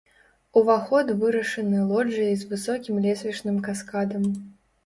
[0.61, 4.27] Уваход вырашаны лоджыяй з высокім лесвічным каскадам.